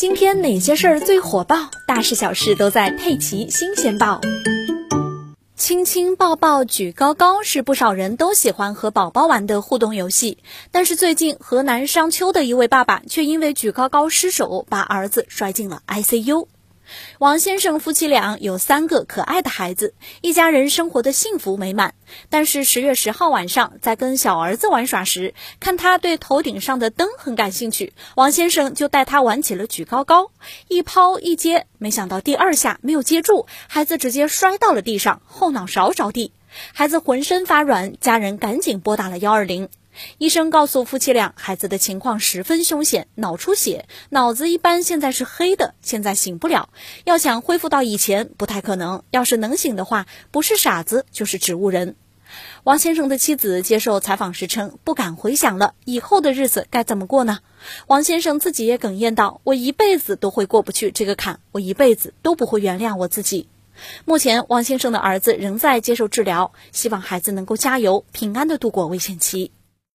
[0.00, 1.70] 今天哪些事儿最火爆？
[1.86, 4.18] 大事小事都在《佩奇新鲜报》。
[5.54, 10.38] 亲亲抱抱举高高是不少人都喜欢和宝宝玩的互动游戏，
[10.70, 16.46] 但是最近河南商丘的一位爸爸却因为举高高失手，把儿子摔进了 ICU。
[17.18, 21.94] 王先生夫妻俩有三个可爱的孩子，一家人生活的幸福美满。
[22.28, 30.30] 但是十月十号晚上，在跟小儿子玩耍时，看他对头顶上的灯很感兴趣，王先生就带他玩起了举高高，
[30.68, 36.32] 一抛一接，没想到第二下没有接住，孩子直接摔到了地上，后脑勺着地，
[36.72, 39.68] 孩子浑身发软，家人赶紧拨打了幺二零。
[40.18, 46.68] 医生告诉夫妻俩，孩子的情况十分凶险，脑出血，脑子一般现在是黑的，现在醒不了，
[47.04, 49.02] 要想恢复到以前不太可能。
[49.10, 51.96] 要是能醒的话，不是傻子就是植物人。
[52.62, 57.40] 王先生的妻子接受采访时称，不敢回想了，以后的日子该怎么过呢？
[57.88, 63.48] 王先生自己也哽咽道：“我一辈子都会过不去这个坎，我一辈子都不会原谅我自己。”
[64.04, 69.50] 目前，王先生的儿子仍在接受治疗，希望孩子能够加油，平安的度过危险期。